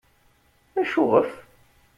[0.81, 1.31] Acuɣef?